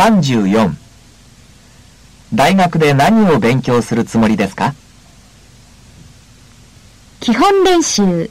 [0.00, 0.74] 34
[2.32, 4.74] 大学で何を勉強するつもりですか？
[7.20, 8.30] 基本練習。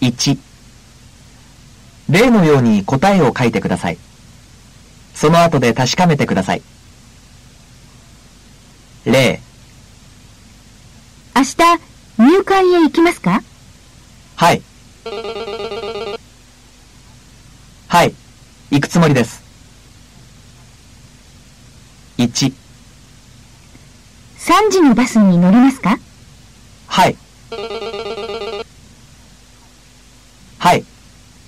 [0.00, 0.38] 1
[2.10, 3.98] 例のように答えを書いてください。
[5.16, 6.62] その後で確かめてください。
[9.04, 9.40] 例
[11.34, 11.56] 明日、
[12.18, 13.42] 入管へ行きますか？
[14.36, 14.62] はい。
[17.88, 18.14] はい。
[18.70, 19.47] 行くつもりです。
[22.18, 22.52] 1、
[24.38, 25.96] ?3 時のバスに乗りますか？
[26.88, 27.16] はい。
[30.58, 30.84] はい。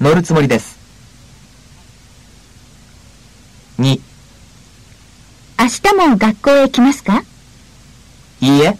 [0.00, 0.76] 乗るつもりです。
[3.78, 4.00] 2、
[5.60, 7.22] 明日も学校へ来ますか？
[8.40, 8.76] いいえ。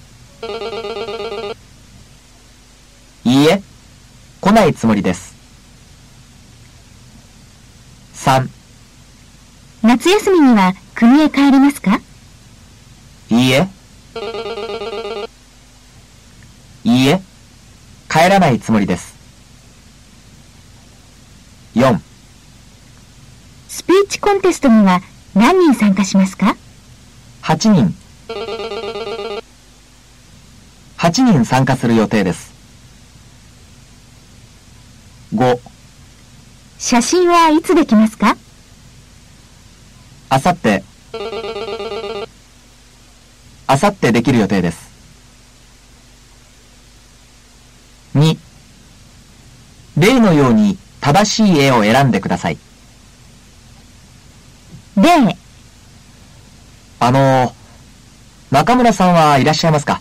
[3.24, 3.62] いいえ。
[4.40, 5.36] 来ないつもりです。
[8.14, 8.48] 3、
[9.82, 12.00] 夏休みには国へ帰りますか？
[13.28, 13.68] いいえ。
[16.84, 17.20] いいえ。
[18.08, 19.14] 帰らないつもりです。
[21.74, 21.98] 4、
[23.68, 25.02] スピーチコンテストには
[25.34, 26.56] 何人参加しますか
[27.42, 27.94] ？8人。
[30.96, 32.54] 8人参加する予定です。
[35.34, 35.58] 5、
[36.78, 38.38] 写真はいつできますか？
[40.28, 40.82] あさって、
[43.66, 44.90] あさってできる予定です。
[48.14, 48.36] 2、
[49.98, 52.58] 例のように正しい絵を選んでください。
[54.96, 55.36] 例、
[56.98, 57.54] あの、
[58.50, 60.00] 中村さんはいらっしゃいますか？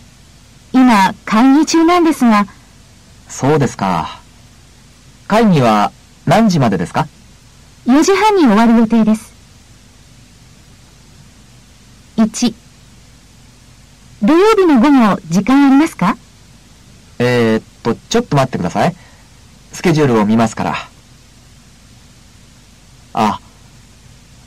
[0.72, 2.46] 今会議中なんですが、
[3.28, 4.20] そうですか。
[5.28, 5.92] 会議は
[6.24, 7.06] 何時までですか
[7.86, 9.35] ？4時半に終わる予定です。
[12.16, 12.54] 1、
[14.22, 16.16] 土曜日の午後、時間ありますか？
[17.18, 18.96] えー、っと、ちょっと待ってください。
[19.72, 20.76] スケジュールを見ますから。
[23.12, 23.40] あ、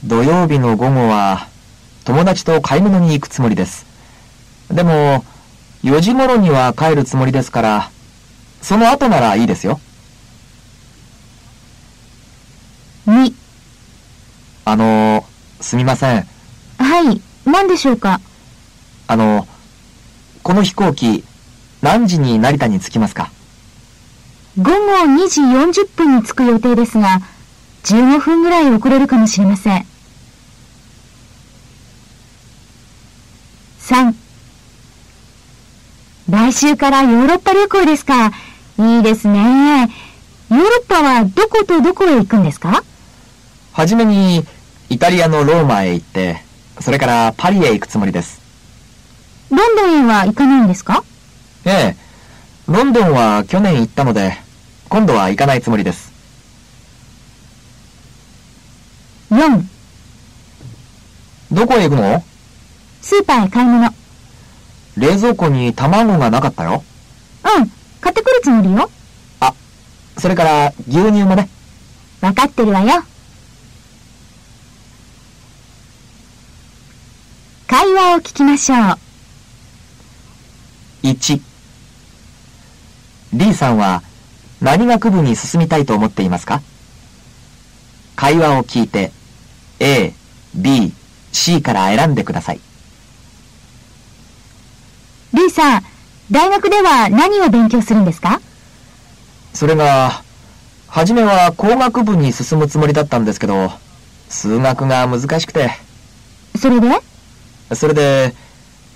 [0.03, 1.47] 土曜日の午後は、
[2.05, 3.85] 友達と買い物に行くつもりです。
[4.71, 5.23] でも、
[5.83, 7.91] 4時頃には帰るつもりですから、
[8.63, 9.79] その後ならいいですよ。
[13.05, 13.33] 2、
[14.65, 15.23] あの、
[15.61, 16.27] すみません。
[16.79, 17.21] はい、
[17.51, 18.21] 何でしょうか？
[19.07, 19.47] あの、
[20.43, 21.23] この飛行機、
[21.81, 23.31] 何時に成田に着きますか？
[24.57, 24.71] 午後
[25.05, 27.21] 2時40分に着く予定ですが、
[27.83, 29.85] 15分ぐらい遅れるかもしれません。
[33.79, 34.13] 3
[36.29, 38.31] 来週からヨーロッパ旅行ですか？
[38.77, 39.89] いいですね。
[40.51, 42.83] ヨーロッパはどことどこへ行くんですか？
[43.71, 44.45] はじめに、
[44.89, 46.43] イタリアのローマへ行って、
[46.81, 48.41] それからパリへ行くつもりです。
[49.49, 51.03] ロンドンへは行かないんですか？
[51.65, 51.95] ええ。
[52.67, 54.37] ロンドンは去年行ったので、
[54.89, 56.11] 今度は行かないつもりです。
[59.31, 59.63] ?4、
[61.51, 62.23] どこへ行くの？
[63.01, 63.89] スーパーへ買い物。
[64.97, 66.83] 冷蔵庫に卵がなかったよ。
[67.43, 68.89] うん、買ってくるつもりよ。
[70.17, 71.49] それから牛乳もね。
[72.21, 73.01] わかってるわよ。
[78.15, 78.77] を聞きましょう。
[81.03, 81.41] 1、
[83.33, 84.01] D さんは
[84.61, 86.61] 何学部に進みたいと思っていますか？
[88.15, 89.11] 会話を聞いて
[89.79, 90.13] A、
[90.55, 90.93] B、
[91.31, 92.59] C から選んでください。
[95.33, 95.83] リーさん、
[96.31, 98.41] 大学では何を勉強するんですか？
[99.53, 100.23] それが、
[100.87, 103.71] 初めは工学部に進むつもりだったんですけど、
[104.27, 105.69] 数学が難しくて、
[106.57, 106.87] それで？
[107.73, 108.33] それで、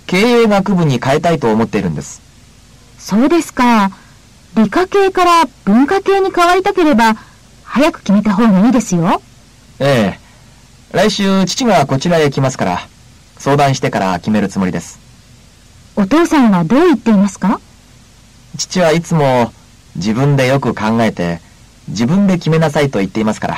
[0.05, 2.21] 経営学部に変えたいと思っているんです。
[2.99, 3.91] そうですか。
[4.55, 7.15] 理科系から文化系に変わりたければ、
[7.63, 9.21] 早く決めた方がいいですよ。
[9.79, 10.19] ええ。
[10.91, 12.87] 来週、父がこちらへ来ますから、
[13.37, 14.99] 相談してから決めるつもりです。
[15.95, 17.59] お父さんはどう言っていますか？
[18.57, 19.51] 父はいつも
[19.95, 21.39] 自分でよく考えて、
[21.87, 23.57] 自分で決めなさいと言っていますから、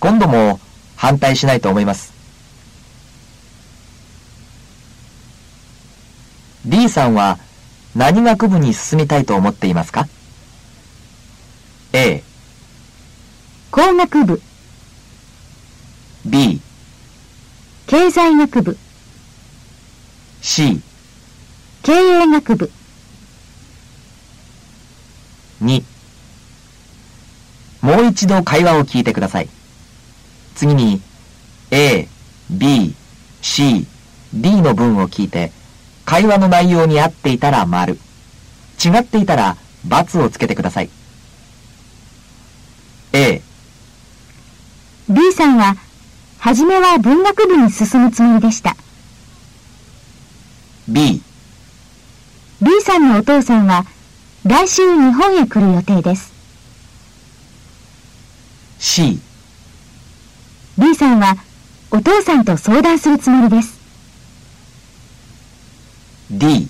[0.00, 0.60] 今度も
[0.96, 2.12] 反対しないと思います。
[6.78, 7.40] D さんは
[7.96, 10.06] 何学部に進みたいと思っていますか
[11.92, 12.22] ?A、
[13.72, 14.40] 工学部、
[16.24, 16.60] B、
[17.88, 18.78] 経済学部、
[20.40, 20.80] C、
[21.82, 22.70] 経営学部、
[25.60, 25.82] 2
[27.80, 29.48] もう一度会話を聞いてください。
[30.54, 31.00] 次に、
[31.72, 32.06] A、
[32.48, 32.94] B、
[33.42, 33.84] C、
[34.32, 35.57] D の文を聞いて、
[36.08, 37.98] 会話の内容に合っていたら丸、
[38.82, 39.58] 違っていたら
[39.88, 40.88] ×をつけてください。
[43.12, 43.42] A、
[45.10, 45.76] B さんは、
[46.38, 48.74] はじめは文学部に進むつもりでした。
[50.88, 51.20] B、
[52.62, 53.84] B さんのお父さんは、
[54.46, 56.32] 来週日本へ来る予定です。
[58.78, 59.20] C、
[60.78, 61.36] B さんは、
[61.90, 63.77] お父さんと相談するつもりです。
[66.38, 66.68] D、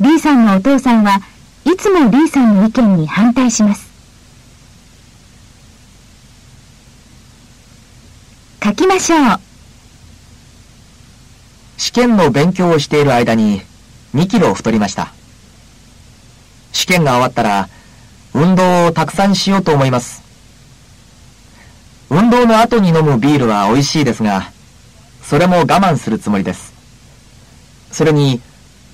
[0.00, 1.20] B さんのお父さんは
[1.64, 3.88] いつも B さんの意見に反対します。
[8.62, 9.40] 書きましょう。
[11.76, 13.62] 試験の勉強をしている間に
[14.16, 15.12] 2キロ太りました。
[16.72, 17.68] 試験が終わったら
[18.34, 20.24] 運動をたくさんしようと思います。
[22.10, 24.50] 運動の後に飲むビールは美味しいですが、
[25.22, 26.75] それも我慢するつもりです。
[27.90, 28.40] それに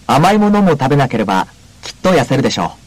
[0.07, 1.47] 甘いものも食べなければ
[1.83, 2.82] きっと痩せるでしょう。